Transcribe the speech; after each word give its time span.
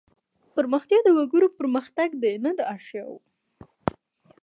پرمختیا 0.53 0.99
د 1.03 1.09
وګړو 1.17 1.47
پرمختګ 1.59 2.09
دی 2.23 2.33
نه 2.43 2.51
د 2.57 2.59
اشیاوو. 2.75 3.17